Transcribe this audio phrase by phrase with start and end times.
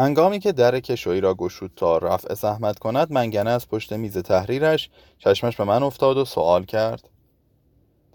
[0.00, 4.90] هنگامی که در کشویی را گشود تا رفع زحمت کند منگنه از پشت میز تحریرش
[5.18, 7.08] چشمش به من افتاد و سوال کرد.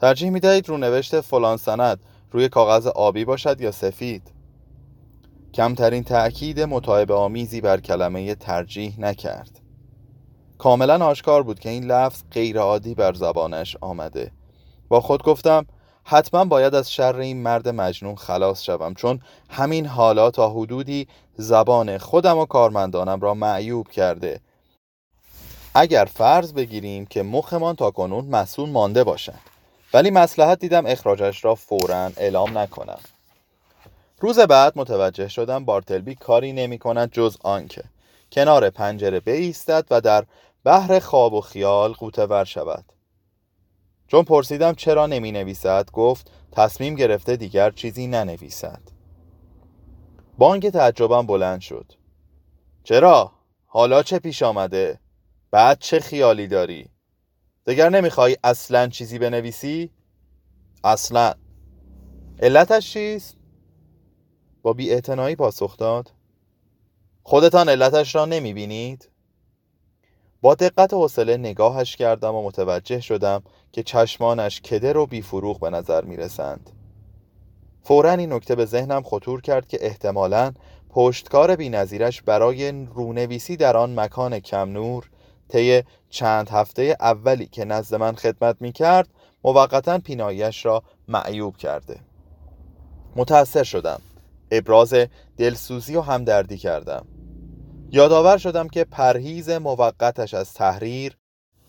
[0.02, 2.00] ترجیح می دهید رونوشت فلان سند
[2.32, 4.32] روی کاغذ آبی باشد یا سفید؟
[5.54, 9.62] کمترین تأکید متعب آمیزی بر کلمه ترجیح نکرد.
[10.58, 14.32] کاملا آشکار بود که این لفظ غیرعادی بر زبانش آمده.
[14.88, 15.66] با خود گفتم
[16.08, 19.20] حتما باید از شر این مرد مجنون خلاص شوم چون
[19.50, 24.40] همین حالا تا حدودی زبان خودم و کارمندانم را معیوب کرده.
[25.74, 29.56] اگر فرض بگیریم که مخمان تا کنون مسئول مانده باشد
[29.94, 33.00] ولی مسلحت دیدم اخراجش را فورا اعلام نکنم.
[34.20, 37.84] روز بعد متوجه شدم بارتلبی کاری نمی کند جز آنکه
[38.32, 40.26] کنار پنجره بایستد و در
[40.64, 42.86] بحر خواب و خیال قوطه ور شود.
[44.08, 48.82] چون پرسیدم چرا نمی نویسد گفت تصمیم گرفته دیگر چیزی ننویسد
[50.38, 51.94] بانک تعجبم بلند شد
[52.84, 53.32] چرا؟
[53.66, 55.00] حالا چه پیش آمده؟
[55.52, 56.90] بعد چه خیالی داری؟
[57.66, 59.92] دیگر نمی‌خوای اصلا چیزی بنویسی؟
[60.84, 61.34] اصلا
[62.40, 63.38] علتش چیست؟
[64.62, 65.02] با بی
[65.38, 66.12] پاسخ داد
[67.24, 69.10] خودتان علتش را نمی بینید؟
[70.46, 76.04] با دقت حوصله نگاهش کردم و متوجه شدم که چشمانش کدر و بیفروغ به نظر
[76.04, 76.70] می رسند.
[77.84, 80.54] فورا این نکته به ذهنم خطور کرد که احتمالا
[80.90, 85.10] پشتکار بینظیرش برای رونویسی در آن مکان کم نور
[85.50, 89.08] طی چند هفته اولی که نزد من خدمت می کرد
[89.44, 92.00] موقتا پینایش را معیوب کرده.
[93.16, 94.02] متأثر شدم.
[94.52, 94.94] ابراز
[95.38, 97.06] دلسوزی و همدردی کردم.
[97.92, 101.18] یادآور شدم که پرهیز موقتش از تحریر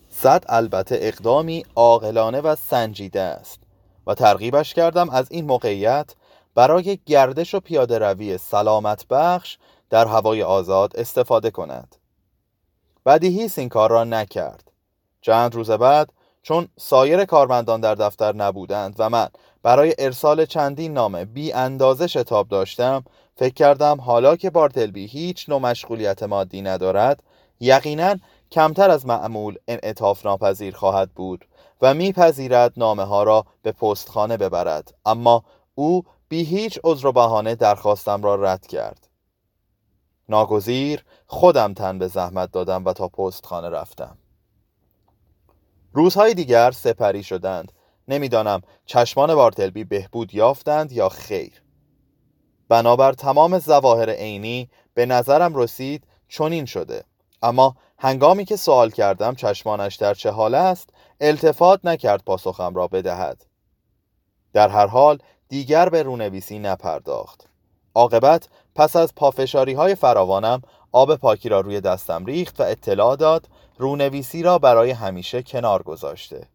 [0.09, 3.59] صد البته اقدامی عاقلانه و سنجیده است
[4.07, 6.15] و ترغیبش کردم از این موقعیت
[6.55, 9.57] برای گردش و پیاده روی سلامت بخش
[9.89, 11.95] در هوای آزاد استفاده کند.
[13.05, 14.71] بدیهیست این کار را نکرد.
[15.21, 19.27] چند روز بعد چون سایر کارمندان در دفتر نبودند و من
[19.63, 23.03] برای ارسال چندین نامه بی اندازه شتاب داشتم
[23.37, 27.23] فکر کردم حالا که بارتلبی هیچ نوع مشغولیت مادی ندارد
[27.59, 28.15] یقینا
[28.51, 31.45] کمتر از معمول انعطاف ناپذیر خواهد بود
[31.81, 34.93] و میپذیرد نامه ها را به پستخانه ببرد.
[35.05, 35.43] اما
[35.75, 39.07] او بی هیچ عذر و بهانه درخواستم را رد کرد.
[40.29, 44.17] ناگزیر خودم تن به زحمت دادم و تا پستخانه رفتم.
[45.93, 47.71] روزهای دیگر سپری شدند.
[48.07, 51.66] نمی‌دانم چشمان بارتلبی بهبود یافتند یا خیر.
[52.69, 57.03] بنابر تمام زواهر عینی به نظرم رسید چنین شده.
[57.41, 60.89] اما هنگامی که سوال کردم چشمانش در چه حال است
[61.21, 63.45] التفات نکرد پاسخم را بدهد.
[64.53, 65.17] در هر حال
[65.49, 67.47] دیگر به رونویسی نپرداخت.
[67.95, 70.61] عاقبت پس از پافشاری های فراوانم
[70.91, 76.47] آب پاکی را روی دستم ریخت و اطلاع داد رونویسی را برای همیشه کنار گذاشته.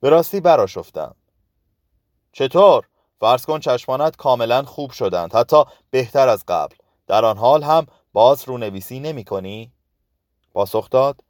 [0.00, 1.14] به راستی براشفتم
[2.32, 2.84] چطور؟
[3.20, 6.76] فرض کن چشمانت کاملا خوب شدند حتی بهتر از قبل.
[7.06, 9.72] در آن حال هم باز رونویسی نمی کنی؟
[10.52, 11.24] پاسخ داد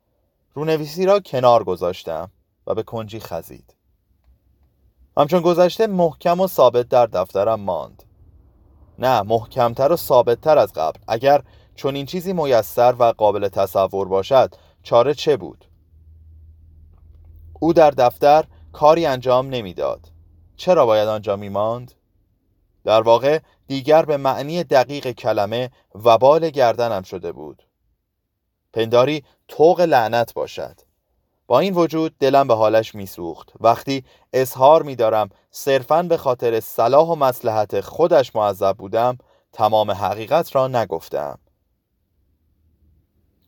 [0.54, 2.30] رونویسی را کنار گذاشتم
[2.66, 3.74] و به کنجی خزید.
[5.16, 8.02] همچون گذشته محکم و ثابت در دفترم ماند.
[8.98, 11.00] نه محکمتر و ثابتتر از قبل.
[11.08, 11.42] اگر
[11.74, 15.64] چون این چیزی میسر و قابل تصور باشد چاره چه بود؟
[17.60, 20.00] او در دفتر کاری انجام نمی‌داد.
[20.58, 21.92] چرا باید آنجا میماند؟
[22.84, 27.62] در واقع دیگر به معنی دقیق کلمه وبال گردنم شده بود.
[28.72, 30.80] پنداری توق لعنت باشد.
[31.46, 33.52] با این وجود دلم به حالش میسوخت.
[33.60, 39.18] وقتی اظهار میدارم صرفا به خاطر صلاح و مسلحت خودش معذب بودم
[39.52, 41.38] تمام حقیقت را نگفتم.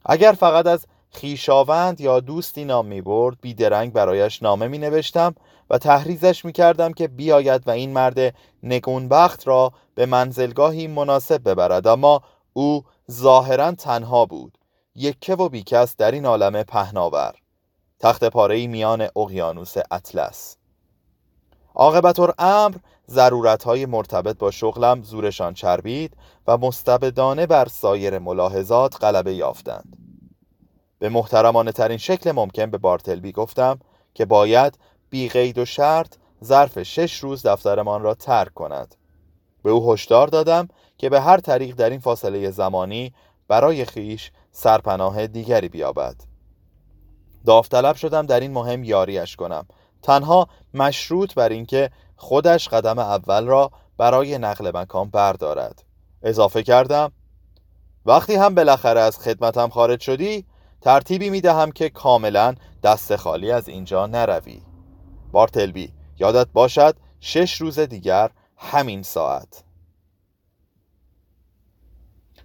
[0.05, 5.35] اگر فقط از خیشاوند یا دوستی نام می برد بیدرنگ برایش نامه می نوشتم
[5.71, 11.87] و تحریزش می کردم که بیاید و این مرد نگونبخت را به منزلگاهی مناسب ببرد.
[11.87, 12.23] اما
[12.53, 14.59] او ظاهرا تنها بود.
[14.95, 17.35] یکه و بیکس در این عالم پهناور.
[18.01, 20.57] تخت پاره میان اقیانوس اطلس.
[21.75, 22.77] عاقبت امر
[23.11, 26.17] ضرورت های مرتبط با شغلم زورشان چربید
[26.47, 30.00] و مستبدانه بر سایر ملاحظات غلبه یافتند.
[31.01, 33.79] به محترمانه ترین شکل ممکن به بارتلبی گفتم
[34.15, 34.79] که باید
[35.11, 36.15] بی قید و شرط
[36.45, 38.95] ظرف شش روز دفترمان را ترک کند.
[39.63, 40.69] به او هشدار دادم
[40.99, 43.15] که به هر طریق در این فاصله زمانی
[43.49, 46.17] برای خیش سرپناه دیگری بیابد.
[47.47, 49.67] داوطلب شدم در این مهم یاریش کنم.
[50.03, 55.85] تنها مشروط بر اینکه خودش قدم اول را برای نقل مکان بردارد.
[56.23, 57.13] اضافه کردم
[58.07, 60.47] وقتی هم بالاخره از خدمتم خارج شدی
[60.81, 64.63] ترتیبی می دهم که کاملا دست خالی از اینجا نروی.
[65.33, 69.65] بارتلبی یادت باشد شش روز دیگر همین ساعت.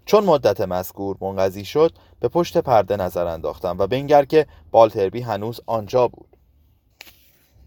[0.05, 5.61] چون مدت مذکور منقضی شد به پشت پرده نظر انداختم و بنگر که بالتربی هنوز
[5.65, 6.37] آنجا بود.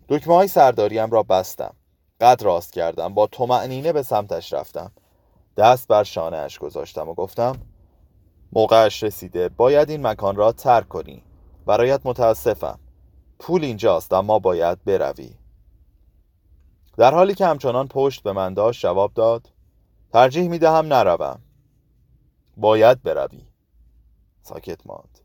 [0.08, 1.74] دکمه های سرداریم را بستم.
[2.20, 3.14] قد راست کردم.
[3.14, 4.92] با تومعنینه به سمتش رفتم.
[5.56, 7.56] دست بر شانه اش گذاشتم و گفتم
[8.52, 9.48] موقعش رسیده.
[9.48, 11.22] باید این مکان را ترک کنی.
[11.66, 12.78] برایت متاسفم.
[13.38, 15.34] پول اینجاست اما باید بروی.
[16.96, 19.50] در حالی که همچنان پشت به من داشت جواب داد
[20.12, 21.40] ترجیح می دهم نروم.
[22.56, 23.46] باید بروی.
[24.42, 25.18] ساکت ماند.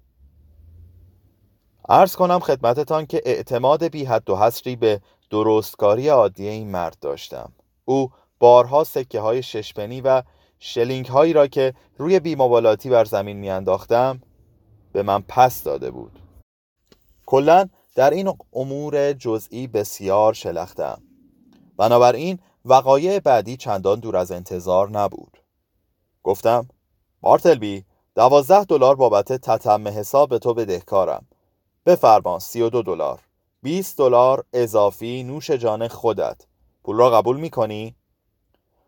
[1.89, 7.51] عرض کنم خدمتتان که اعتماد بی حد و حصری به درستکاری عادی این مرد داشتم.
[7.85, 10.23] او بارها سکه های ششپنی و
[10.65, 14.21] شلینگ هایی را که روی بیمبالاتی بر زمین میانداختم
[14.93, 16.19] به من پس داده بود.
[17.25, 21.01] کلا در این امور جزئی بسیار شلختم.
[21.77, 25.37] بنابراین وقایع بعدی چندان دور از انتظار نبود.
[26.23, 26.67] گفتم
[27.21, 31.25] بارتلبی دوازده دلار بابت تتم حساب به تو بدهکارم.
[31.85, 33.19] بفرما سی و دو دلار.
[33.61, 36.45] بیست دلار اضافی نوش جان خودت.
[36.83, 37.95] پول را قبول می کنی؟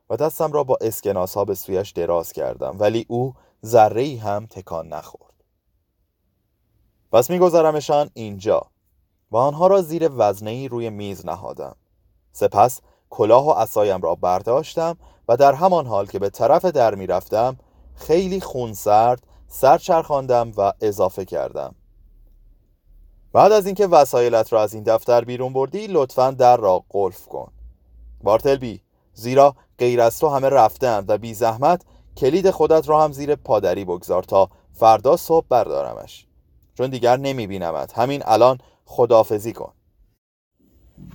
[0.09, 3.33] و دستم را با اسکناس ها به سویش دراز کردم ولی او
[3.65, 5.33] ذره هم تکان نخورد.
[7.11, 8.61] پس میگذارمشان اینجا
[9.31, 11.75] و آنها را زیر وزنه روی میز نهادم.
[12.31, 14.97] سپس کلاه و اسایم را برداشتم
[15.27, 17.57] و در همان حال که به طرف در می‌رفتم
[17.95, 21.75] خیلی خونسرد سر چرخاندم و اضافه کردم.
[23.33, 27.51] بعد از اینکه وسایلت را از این دفتر بیرون بردی لطفا در را قلف کن.
[28.23, 28.81] بارتلبی
[29.15, 31.81] زیرا غیر از تو همه رفتن و بی زحمت
[32.17, 36.27] کلید خودت را هم زیر پادری بگذار تا فردا صبح بردارمش.
[36.77, 39.73] چون دیگر نمی بینمت همین الان خدافزی کن.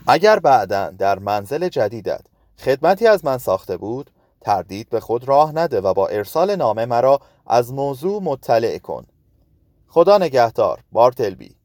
[0.06, 2.20] اگر بعدا در منزل جدیدت
[2.58, 4.10] خدمتی از من ساخته بود
[4.40, 9.06] تردید به خود راه نده و با ارسال نامه مرا از موضوع مطلع کن.
[9.88, 11.56] خدا نگهدار بارتلبی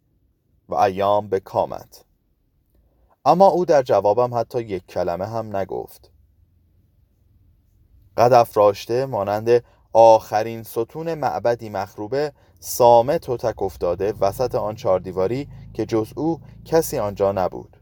[0.69, 2.05] و ایام به کامت.
[3.25, 6.14] اما او در جوابم حتی یک کلمه هم نگفت.
[8.17, 9.63] قد افراشته مانند
[9.93, 16.99] آخرین ستون معبدی مخروبه سامت و تک افتاده وسط آن چهاردیواری که جز او کسی
[16.99, 17.77] آنجا نبود.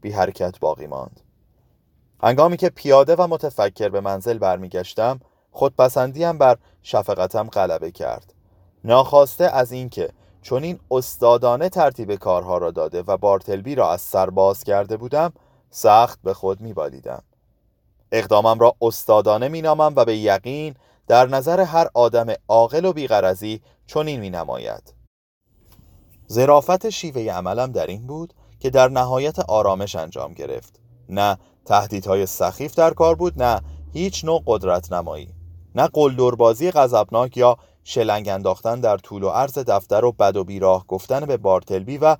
[0.00, 1.20] بی حرکت باقی ماند.
[2.22, 8.34] هنگامی که پیاده و متفکر به منزل برمیگشتم خودپسندیم بر شفقتم غلبه کرد.
[8.84, 10.10] ناخواسته از اینکه
[10.42, 15.32] چون این استادانه ترتیب کارها را داده و بارتلبی را از سر باز کرده بودم
[15.70, 17.22] سخت به خود میبالیدم.
[18.12, 20.74] اقدامم را استادانه مینامم و به یقین
[21.06, 24.94] در نظر هر آدم عاقل و بیغرزی چنین مینماید.
[26.26, 30.80] زرافت شیوه عملم در این بود که در نهایت آرامش انجام گرفت.
[31.08, 33.60] نه تهدیدهای سخیف در کار بود نه
[33.92, 35.34] هیچ نوع قدرت نمایی.
[35.74, 40.86] نه قلدربازی غضبناک یا شلنگ انداختن در طول و عرض دفتر و بد و بیراه
[40.86, 42.16] گفتن به بارتلبی و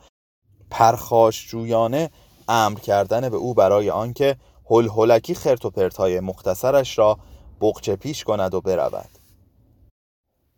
[0.71, 2.11] پرخاشجویانه
[2.49, 4.37] امر کردن به او برای آنکه
[4.71, 7.19] هل هلکی خرت و پرتهای مختصرش را
[7.61, 9.09] بقچه پیش کند و برود.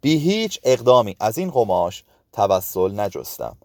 [0.00, 3.56] بی هیچ اقدامی از این قماش توسل نجستم.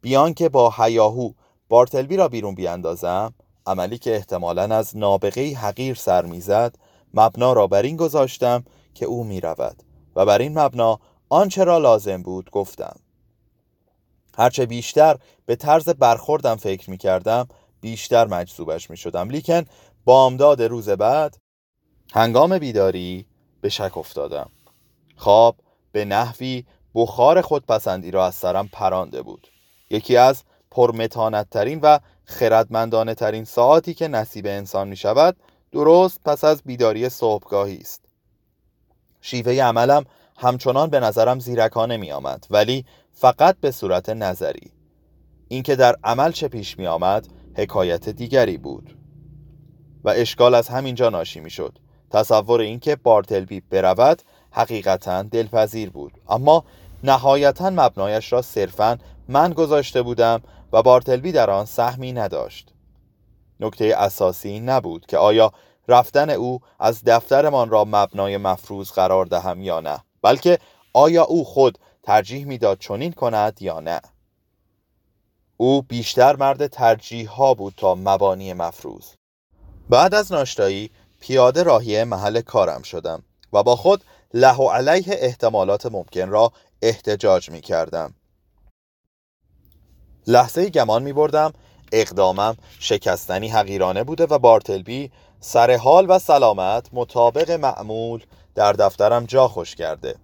[0.00, 1.32] بیان که با هیاهو
[1.68, 3.34] بارتلبی را بیرون بیاندازم
[3.66, 6.74] عملی که احتمالا از نابغه حقیر سر می‌زد
[7.14, 8.64] مبنا را بر این گذاشتم
[8.94, 9.82] که او می رود
[10.16, 12.96] و بر این مبنا آنچه را لازم بود گفتم.
[14.36, 17.48] هرچه بیشتر به طرز برخوردم فکر می کردم
[17.80, 19.64] بیشتر مجذوبش می شدم لیکن
[20.08, 21.36] بامداد روز بعد
[22.12, 23.26] هنگام بیداری
[23.60, 24.50] به شک افتادم.
[25.16, 25.56] خواب
[25.92, 29.48] به نحوی بخار خودپسندی را از سرم پرانده بود.
[29.90, 31.46] یکی از پرمتانت
[31.82, 35.36] و خردمندانه ترین ساعتی که نصیب انسان می شود
[35.72, 38.04] درست پس از بیداری صبحگاهی است.
[39.20, 40.04] شیوه عملم
[40.36, 44.72] همچنان به نظرم زیرکانه می آمد ولی فقط به صورت نظری.
[45.48, 48.97] اینکه در عمل چه پیش می آمد حکایت دیگری بود.
[50.04, 51.78] و اشکال از همینجا ناشی می شد
[52.10, 56.12] تصور اینکه بارتلبی برود حقیقتا دلپذیر بود.
[56.28, 56.64] اما
[57.04, 62.72] نهایتا مبنایش را صرفا من گذاشته بودم و بارتلبی در آن سهمی نداشت.
[63.60, 65.52] نکته اساسی نبود که آیا
[65.88, 70.58] رفتن او از دفترمان را مبنای مفروض قرار دهم یا نه بلکه
[70.92, 74.00] آیا او خود ترجیح می‌داد چنین کند یا نه.
[75.56, 79.17] او بیشتر مرد ترجیح ها بود تا مبانی مفروض.
[79.90, 80.90] بعد از ناشتایی
[81.20, 84.04] پیاده راهی محل کارم شدم و با خود
[84.34, 86.52] له و علیه احتمالات ممکن را
[86.82, 88.14] احتجاج می کردم
[90.26, 91.52] لحظه گمان می بردم
[91.92, 99.48] اقدامم شکستنی حقیرانه بوده و بارتلبی سر حال و سلامت مطابق معمول در دفترم جا
[99.48, 100.14] خوش کرده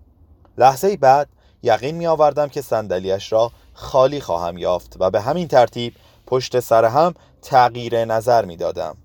[0.59, 1.29] لحظه بعد
[1.63, 5.95] یقین می آوردم که صندلیاش را خالی خواهم یافت و به همین ترتیب
[6.27, 8.97] پشت سر هم تغییر نظر می دادم.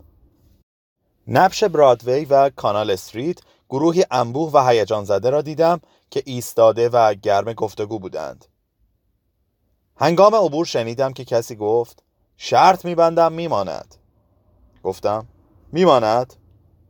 [1.32, 7.14] نبش برادوی و کانال استریت گروهی انبوه و هیجان زده را دیدم که ایستاده و
[7.14, 8.46] گرم گفتگو بودند.
[9.98, 12.04] هنگام عبور شنیدم که کسی گفت
[12.38, 13.96] شرط میبندم میماند.
[14.84, 15.28] گفتم
[15.72, 16.34] میماند؟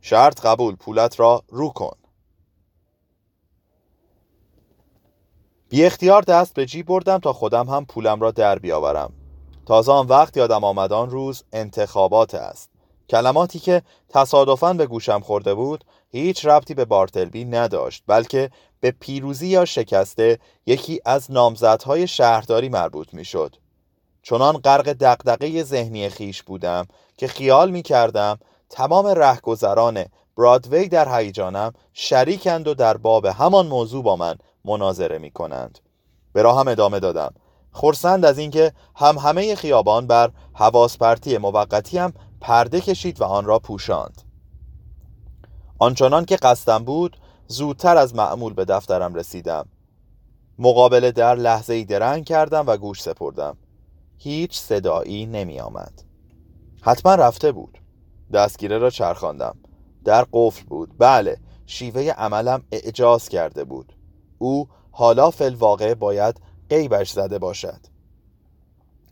[0.00, 1.96] شرط قبول پولت را رو کن.
[5.68, 9.12] بی اختیار دست به جیب بردم تا خودم هم پولم را در بیاورم
[9.66, 12.70] تازه آن وقت یادم آمدان روز انتخابات است
[13.10, 18.50] کلماتی که تصادفاً به گوشم خورده بود هیچ ربطی به بارتلبی نداشت بلکه
[18.80, 23.56] به پیروزی یا شکسته یکی از نامزدهای شهرداری مربوط می شد
[24.22, 26.86] چنان غرق دقدقه ذهنی خیش بودم
[27.16, 28.38] که خیال می کردم
[28.70, 30.04] تمام رهگذران
[30.36, 35.78] برادوی در هیجانم شریکند و در باب همان موضوع با من مناظره می کنند
[36.32, 37.34] به راهم ادامه دادم.
[37.72, 41.98] خورسند از اینکه هم همه خیابان بر حواس پرتی موقتی
[42.40, 44.22] پرده کشید و آن را پوشاند.
[45.78, 47.16] آنچنان که قصدم بود
[47.46, 49.68] زودتر از معمول به دفترم رسیدم.
[50.58, 53.56] مقابل در لحظه ای درنگ کردم و گوش سپردم.
[54.18, 56.02] هیچ صدایی نمی آمد
[56.82, 57.78] حتما رفته بود.
[58.32, 59.56] دستگیره را چرخاندم.
[60.04, 60.98] در قفل بود.
[60.98, 63.92] بله شیوه عملم اعجاز کرده بود.
[64.38, 67.80] او حالا فل واقع باید قیبش زده باشد.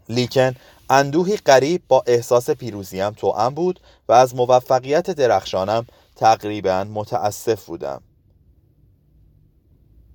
[0.08, 0.54] لیکن
[0.90, 8.02] اندوهی قریب با احساس پیروزیم توأم بود و از موفقیت درخشانم تقریبا متاسف بودم.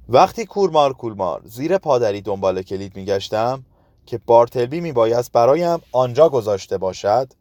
[0.10, 3.66] وقتی کورمار کورمار زیر پادری دنبال کلید میگشتم
[4.06, 7.34] که بارتلبی میبایست برایم آنجا گذاشته باشد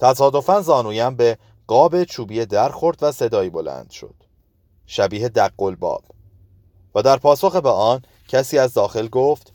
[0.00, 4.14] تصادفا زانویم به قاب چوبی در خورد و صدایی بلند شد.
[4.86, 6.04] شبیه دق باب
[6.94, 9.49] و در پاسخ به آن کسی از داخل گفت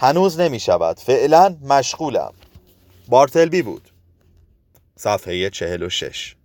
[0.00, 2.32] هنوز نمی شود فعلا مشغولم.
[3.08, 3.90] بارتلبی بود.
[4.96, 6.37] صفحه 46